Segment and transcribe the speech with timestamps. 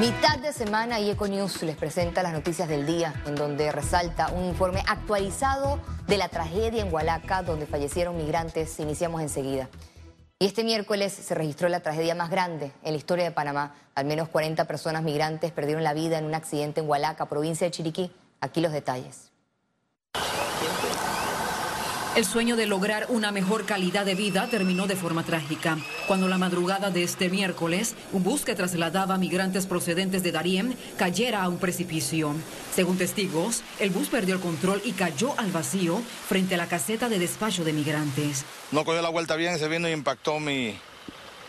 [0.00, 4.44] Mitad de semana y Econews les presenta las noticias del día, en donde resalta un
[4.44, 8.78] informe actualizado de la tragedia en Hualaca, donde fallecieron migrantes.
[8.78, 9.68] Iniciamos enseguida.
[10.38, 13.74] Y este miércoles se registró la tragedia más grande en la historia de Panamá.
[13.96, 17.72] Al menos 40 personas migrantes perdieron la vida en un accidente en Hualaca, provincia de
[17.72, 18.12] Chiriquí.
[18.40, 19.27] Aquí los detalles.
[22.18, 25.78] El sueño de lograr una mejor calidad de vida terminó de forma trágica.
[26.08, 30.76] Cuando la madrugada de este miércoles, un bus que trasladaba a migrantes procedentes de Darien
[30.96, 32.34] cayera a un precipicio.
[32.74, 37.08] Según testigos, el bus perdió el control y cayó al vacío frente a la caseta
[37.08, 38.44] de despacho de migrantes.
[38.72, 40.76] No cogió la vuelta bien, se vino y impactó mi,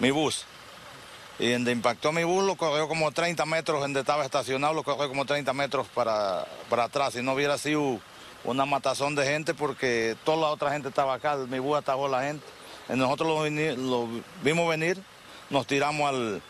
[0.00, 0.46] mi bus.
[1.38, 5.06] Y donde impactó mi bus lo corrió como 30 metros, donde estaba estacionado lo corrió
[5.06, 7.12] como 30 metros para, para atrás.
[7.12, 8.00] Si no hubiera sido
[8.44, 12.22] una matazón de gente porque toda la otra gente estaba acá, mi búho atajó la
[12.22, 12.44] gente.
[12.88, 14.08] Nosotros lo,
[14.44, 14.98] vimos venir,
[15.50, 16.42] nos tiramos al,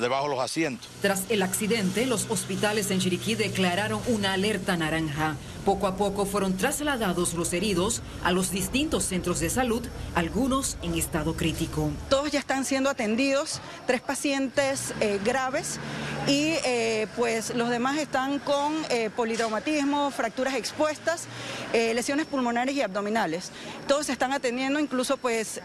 [0.00, 0.86] debajo de los asientos.
[1.00, 5.36] Tras el accidente, los hospitales en Chiriquí declararon una alerta naranja.
[5.64, 10.94] Poco a poco fueron trasladados los heridos a los distintos centros de salud, algunos en
[10.94, 11.90] estado crítico.
[12.08, 15.78] Todos ya están siendo atendidos, tres pacientes eh, graves
[16.26, 21.26] y eh, pues los demás están con eh, politraumatismo, fracturas expuestas,
[21.72, 23.50] lesiones pulmonares y abdominales.
[23.86, 25.60] Todos se están atendiendo, incluso pues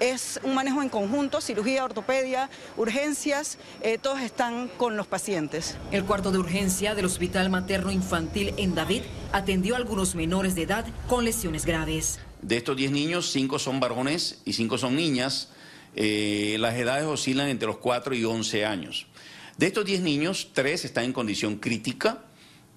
[0.00, 5.76] es un manejo en conjunto, cirugía, ortopedia, urgencias, eh, todos están con los pacientes.
[5.92, 9.02] El cuarto de urgencia del Hospital Materno Infantil en David
[9.32, 12.18] atendió a algunos menores de edad con lesiones graves.
[12.40, 15.50] De estos 10 niños, 5 son varones y 5 son niñas.
[15.94, 19.06] Eh, las edades oscilan entre los 4 y 11 años.
[19.56, 22.24] De estos 10 niños, 3 están en condición crítica,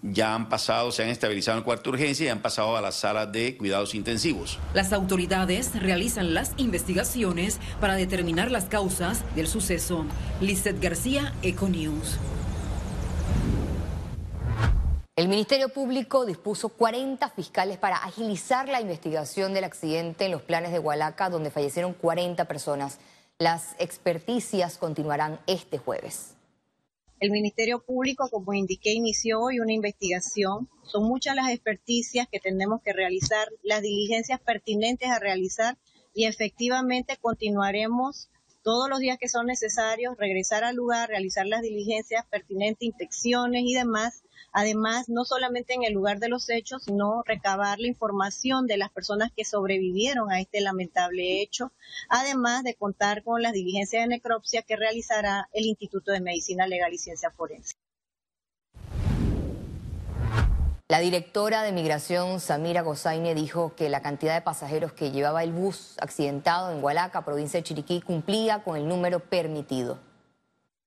[0.03, 2.81] ya han pasado, se han estabilizado en el cuarto de urgencia y han pasado a
[2.81, 4.59] la sala de cuidados intensivos.
[4.73, 10.05] Las autoridades realizan las investigaciones para determinar las causas del suceso.
[10.41, 12.17] Lizeth García, Econews.
[15.15, 20.71] El Ministerio Público dispuso 40 fiscales para agilizar la investigación del accidente en los planes
[20.71, 22.97] de Hualaca, donde fallecieron 40 personas.
[23.37, 26.33] Las experticias continuarán este jueves.
[27.23, 30.67] El Ministerio Público, como indiqué, inició hoy una investigación.
[30.83, 35.77] Son muchas las experticias que tenemos que realizar, las diligencias pertinentes a realizar
[36.13, 38.29] y efectivamente continuaremos
[38.63, 43.73] todos los días que son necesarios, regresar al lugar, realizar las diligencias pertinentes, inspecciones y
[43.73, 44.23] demás
[44.55, 48.91] Además, no solamente en el lugar de los hechos, sino recabar la información de las
[48.91, 51.71] personas que sobrevivieron a este lamentable hecho,
[52.07, 56.93] además de contar con las diligencias de necropsia que realizará el Instituto de Medicina Legal
[56.93, 57.73] y Ciencia Forense.
[60.89, 65.53] La directora de Migración, Samira Gozaine, dijo que la cantidad de pasajeros que llevaba el
[65.53, 69.97] bus accidentado en Hualaca, provincia de Chiriquí, cumplía con el número permitido.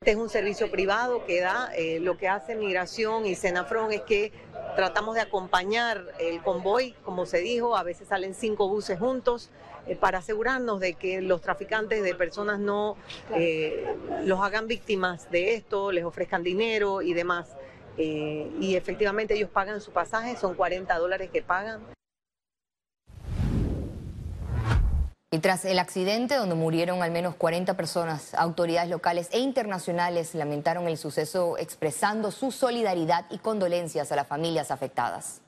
[0.02, 4.02] Este es un servicio privado que da, eh, lo que hace Migración y Senafron es
[4.02, 4.32] que
[4.76, 9.48] tratamos de acompañar el convoy, como se dijo, a veces salen cinco buses juntos,
[9.86, 12.98] eh, para asegurarnos de que los traficantes de personas no
[13.34, 13.86] eh,
[14.24, 17.56] los hagan víctimas de esto, les ofrezcan dinero y demás.
[17.98, 21.80] Y efectivamente ellos pagan su pasaje, son 40 dólares que pagan.
[25.32, 30.88] Y tras el accidente donde murieron al menos 40 personas, autoridades locales e internacionales lamentaron
[30.88, 35.42] el suceso expresando su solidaridad y condolencias a las familias afectadas.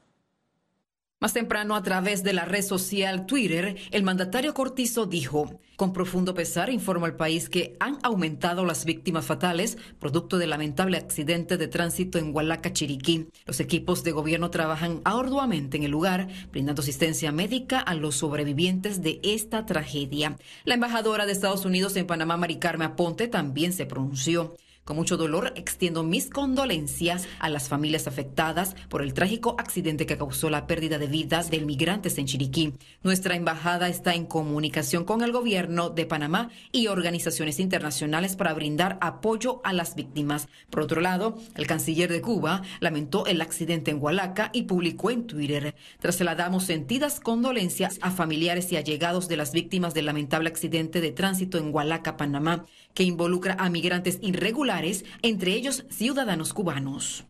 [1.21, 6.33] Más temprano, a través de la red social Twitter, el mandatario Cortizo dijo, con profundo
[6.33, 11.67] pesar informa al país que han aumentado las víctimas fatales producto del lamentable accidente de
[11.67, 13.27] tránsito en Hualaca, Chiriquí.
[13.47, 19.03] Los equipos de gobierno trabajan arduamente en el lugar, brindando asistencia médica a los sobrevivientes
[19.03, 20.37] de esta tragedia.
[20.65, 24.55] La embajadora de Estados Unidos en Panamá, Mari Carmen Aponte, también se pronunció.
[24.89, 30.17] Con mucho dolor extiendo mis condolencias a las familias afectadas por el trágico accidente que
[30.17, 32.73] causó la pérdida de vidas de inmigrantes en Chiriquí.
[33.03, 38.97] Nuestra embajada está en comunicación con el gobierno de Panamá y organizaciones internacionales para brindar
[39.03, 40.49] apoyo a las víctimas.
[40.71, 45.27] Por otro lado, el canciller de Cuba lamentó el accidente en Hualaca y publicó en
[45.27, 45.75] Twitter.
[46.01, 51.59] Trasladamos sentidas condolencias a familiares y allegados de las víctimas del lamentable accidente de tránsito
[51.59, 52.65] en Hualaca, Panamá
[52.99, 54.78] que involucra a migrantes irregulares,
[55.23, 57.25] entre ellos ciudadanos cubanos.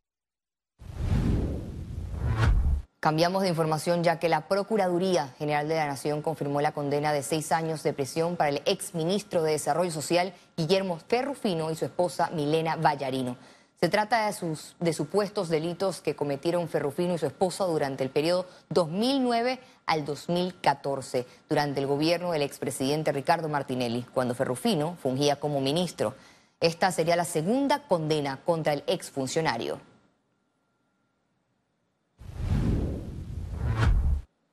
[3.00, 7.22] Cambiamos de información ya que la Procuraduría General de la Nación confirmó la condena de
[7.22, 12.30] seis años de prisión para el exministro de Desarrollo Social Guillermo Ferrufino y su esposa
[12.30, 13.36] Milena Vallarino.
[13.80, 18.10] Se trata de, sus, de supuestos delitos que cometieron Ferrufino y su esposa durante el
[18.10, 25.60] periodo 2009 al 2014, durante el gobierno del expresidente Ricardo Martinelli, cuando Ferrufino fungía como
[25.60, 26.16] ministro.
[26.60, 29.80] Esta sería la segunda condena contra el exfuncionario.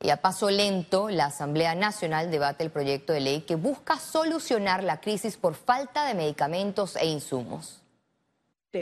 [0.01, 4.83] Y a paso lento, la Asamblea Nacional debate el proyecto de ley que busca solucionar
[4.83, 7.81] la crisis por falta de medicamentos e insumos.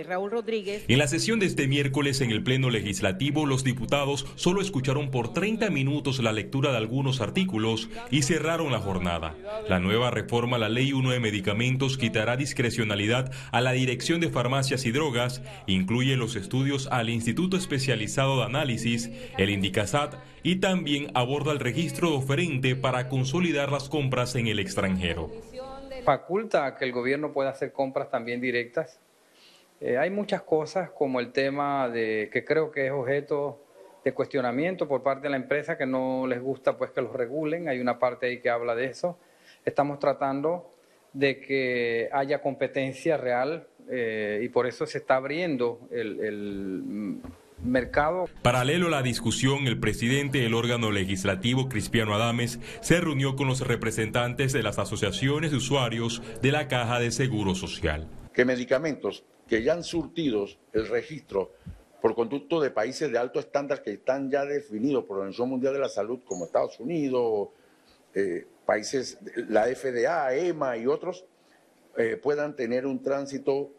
[0.02, 0.86] Raúl Rodríguez.
[0.88, 5.34] En la sesión de este miércoles en el Pleno Legislativo, los diputados solo escucharon por
[5.34, 9.36] 30 minutos la lectura de algunos artículos y cerraron la jornada.
[9.70, 14.30] La nueva reforma a la Ley 1 de Medicamentos quitará discrecionalidad a la Dirección de
[14.30, 21.12] Farmacias y Drogas, incluye los estudios al Instituto Especializado de Análisis, el Indicasat, y también
[21.14, 25.30] aborda el registro de oferente para consolidar las compras en el extranjero.
[26.06, 29.00] Faculta que el gobierno pueda hacer compras también directas
[29.82, 33.60] eh, hay muchas cosas como el tema de que creo que es objeto
[34.04, 37.70] de cuestionamiento por parte de la empresa que no les gusta pues que los regulen.
[37.70, 39.18] Hay una parte ahí que habla de eso.
[39.66, 40.70] Estamos tratando
[41.14, 47.22] de que haya competencia real eh, y por eso se está abriendo el, el
[47.64, 48.28] mercado.
[48.42, 53.66] Paralelo a la discusión, el presidente del órgano legislativo, Cristiano Adames, se reunió con los
[53.66, 58.08] representantes de las asociaciones de usuarios de la Caja de Seguro Social.
[58.34, 61.52] ¿Qué medicamentos que ya han surtido el registro
[62.02, 65.74] por conducto de países de alto estándar que están ya definidos por la Organización Mundial
[65.74, 67.50] de la Salud, como Estados Unidos,
[68.14, 69.18] eh, países,
[69.48, 71.26] la FDA, EMA y otros,
[71.98, 73.72] eh, puedan tener un tránsito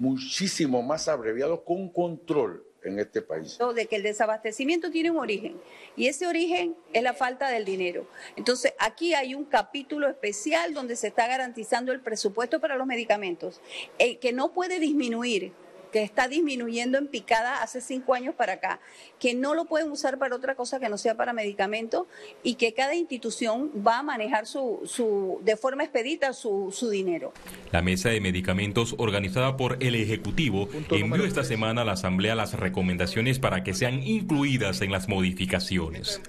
[0.00, 3.58] muchísimo más abreviado con control en este país.
[3.74, 5.60] De que el desabastecimiento tiene un origen
[5.94, 8.06] y ese origen es la falta del dinero.
[8.36, 13.60] Entonces, aquí hay un capítulo especial donde se está garantizando el presupuesto para los medicamentos,
[13.98, 15.52] el que no puede disminuir
[15.90, 18.80] que está disminuyendo en picada hace cinco años para acá,
[19.18, 22.06] que no lo pueden usar para otra cosa que no sea para medicamentos
[22.42, 27.32] y que cada institución va a manejar su, su de forma expedita su, su dinero.
[27.72, 32.54] La mesa de medicamentos organizada por el Ejecutivo envió esta semana a la Asamblea las
[32.54, 36.20] recomendaciones para que sean incluidas en las modificaciones.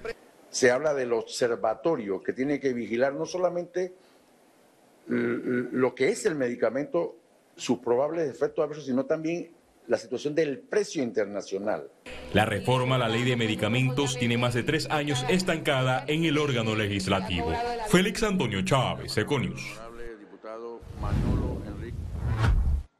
[0.50, 3.94] Se habla del observatorio que tiene que vigilar no solamente
[5.06, 7.16] lo que es el medicamento
[7.56, 9.50] sus probables efectos adversos, sino también
[9.86, 11.90] la situación del precio internacional.
[12.32, 16.38] La reforma a la ley de medicamentos tiene más de tres años estancada en el
[16.38, 17.52] órgano legislativo.
[17.88, 19.62] Félix Antonio Chávez, Econius.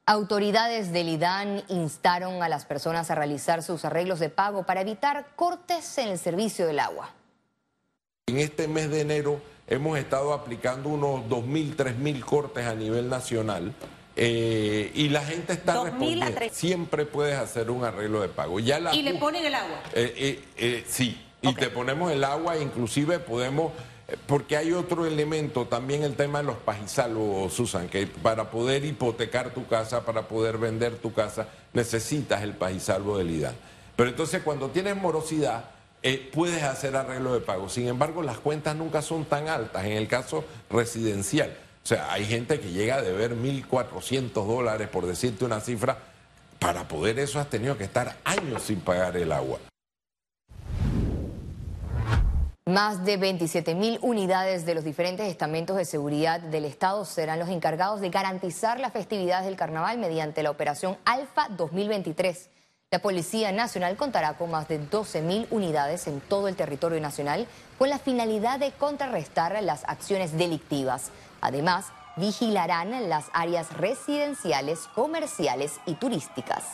[0.05, 5.29] Autoridades del IDAN instaron a las personas a realizar sus arreglos de pago para evitar
[5.37, 7.15] cortes en el servicio del agua.
[8.27, 13.73] En este mes de enero hemos estado aplicando unos 2.000, 3.000 cortes a nivel nacional
[14.17, 16.27] eh, y la gente está respondiendo.
[16.53, 18.61] Siempre puedes hacer un arreglo de pago.
[18.61, 19.83] Ya la, ¿Y le ponen el agua?
[19.95, 23.73] Eh, eh, sí, y te ponemos el agua, inclusive podemos,
[24.27, 29.55] porque hay otro elemento, también el tema de los pajisalvos, Susan, que para poder hipotecar
[29.55, 33.55] tu casa, para poder vender tu casa, necesitas el pajisalvo del IDAN.
[33.97, 35.65] Pero entonces cuando tienes morosidad,
[36.33, 37.69] puedes hacer arreglo de pago.
[37.69, 41.57] Sin embargo, las cuentas nunca son tan altas en el caso residencial.
[41.85, 45.99] O sea, hay gente que llega a deber 1.400 dólares, por decirte una cifra.
[46.61, 49.59] Para poder eso has tenido que estar años sin pagar el agua.
[52.67, 57.49] Más de 27 mil unidades de los diferentes estamentos de seguridad del Estado serán los
[57.49, 62.49] encargados de garantizar las festividades del carnaval mediante la operación Alfa 2023.
[62.93, 67.49] La Policía Nacional contará con más de 12 mil unidades en todo el territorio nacional
[67.79, 71.11] con la finalidad de contrarrestar las acciones delictivas.
[71.43, 76.65] Además, vigilarán las áreas residenciales, comerciales y turísticas.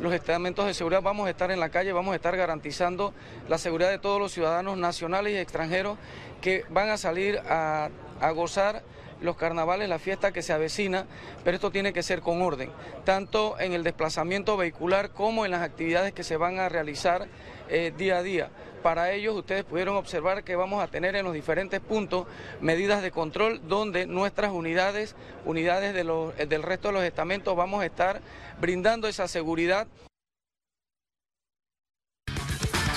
[0.00, 3.12] Los estamentos de seguridad vamos a estar en la calle, vamos a estar garantizando
[3.48, 5.98] la seguridad de todos los ciudadanos nacionales y extranjeros
[6.40, 7.90] que van a salir a,
[8.34, 8.82] gozar
[9.20, 11.06] los carnavales, la fiesta que se avecina,
[11.44, 12.70] pero esto tiene que ser con orden,
[13.04, 17.26] tanto en el desplazamiento vehicular como en las actividades que se van a realizar
[17.68, 18.50] eh, día a día.
[18.82, 22.26] Para ellos ustedes pudieron observar que vamos a tener en los diferentes puntos
[22.60, 27.86] medidas de control donde nuestras unidades, unidades de del resto de los estamentos vamos a
[27.86, 28.20] estar
[28.60, 29.88] brindando esa seguridad.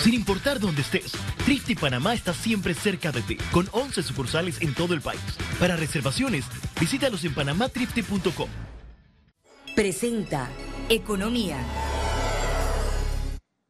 [0.01, 1.11] Sin importar dónde estés,
[1.45, 5.21] Trifte Panamá está siempre cerca de ti, con 11 sucursales en todo el país.
[5.59, 6.45] Para reservaciones,
[6.79, 8.49] visítalos en panamatrifte.com.
[9.75, 10.49] Presenta
[10.89, 11.57] Economía.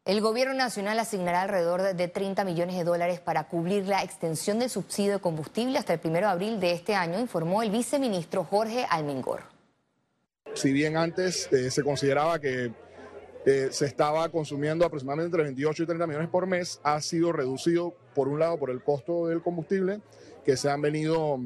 [0.06, 4.70] El gobierno nacional asignará alrededor de 30 millones de dólares para cubrir la extensión del
[4.70, 8.88] subsidio de combustible hasta el 1 de abril de este año, informó el viceministro Jorge
[8.90, 9.44] Almengor.
[10.54, 12.72] Si bien antes eh, se consideraba que
[13.46, 17.94] eh, se estaba consumiendo aproximadamente entre 28 y 30 millones por mes, ha sido reducido
[18.14, 20.02] por un lado por el costo del combustible
[20.44, 21.40] que se han venido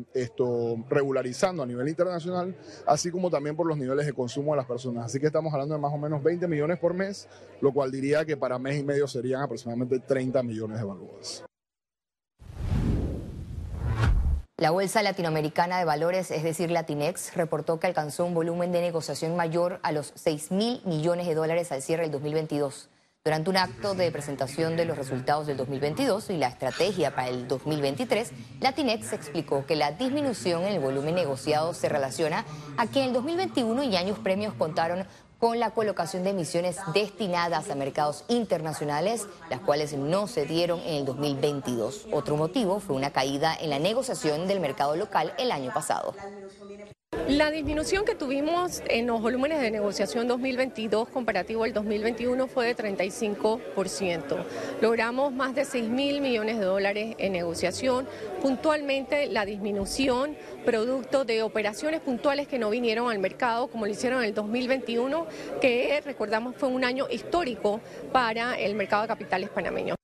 [0.89, 5.05] regularizando a nivel internacional, así como también por los niveles de consumo de las personas.
[5.05, 7.27] Así que estamos hablando de más o menos 20 millones por mes,
[7.61, 11.43] lo cual diría que para mes y medio serían aproximadamente 30 millones de balboas.
[14.57, 19.35] La Bolsa Latinoamericana de Valores, es decir, Latinex, reportó que alcanzó un volumen de negociación
[19.35, 22.87] mayor a los 6 mil millones de dólares al cierre del 2022.
[23.25, 27.49] Durante un acto de presentación de los resultados del 2022 y la estrategia para el
[27.49, 28.31] 2023,
[28.61, 32.45] Latinex explicó que la disminución en el volumen negociado se relaciona
[32.77, 35.05] a que en el 2021 y años premios contaron
[35.45, 40.95] con la colocación de emisiones destinadas a mercados internacionales, las cuales no se dieron en
[40.95, 42.07] el 2022.
[42.11, 46.15] Otro motivo fue una caída en la negociación del mercado local el año pasado.
[47.27, 52.75] La disminución que tuvimos en los volúmenes de negociación 2022 comparativo al 2021 fue de
[52.75, 54.37] 35%.
[54.79, 58.07] Logramos más de 6 mil millones de dólares en negociación.
[58.43, 64.19] Puntualmente la disminución producto de operaciones puntuales que no vinieron al mercado como lo hicieron
[64.19, 65.25] en el 2021,
[65.59, 67.81] que recordamos fue un año histórico
[68.11, 69.95] para el mercado de capitales panameño.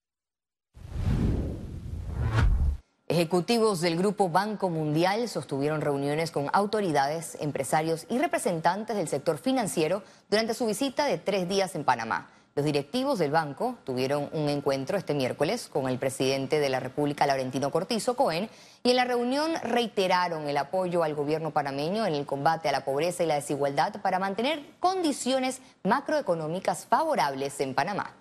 [3.12, 10.02] Ejecutivos del Grupo Banco Mundial sostuvieron reuniones con autoridades, empresarios y representantes del sector financiero
[10.30, 12.30] durante su visita de tres días en Panamá.
[12.56, 17.28] Los directivos del banco tuvieron un encuentro este miércoles con el presidente de la República,
[17.28, 18.50] Laurentino Cortizo Cohen,
[18.82, 22.86] y en la reunión reiteraron el apoyo al gobierno panameño en el combate a la
[22.86, 28.14] pobreza y la desigualdad para mantener condiciones macroeconómicas favorables en Panamá.